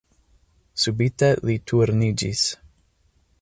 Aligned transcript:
Subite 0.83 1.29
li 1.49 1.59
turniĝis. 1.73 2.43